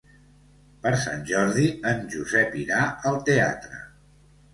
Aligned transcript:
Per 0.85 0.93
Sant 1.01 1.19
Jordi 1.31 1.65
en 1.91 2.01
Josep 2.13 2.57
irà 2.61 2.79
al 3.11 3.19
teatre. 3.29 3.83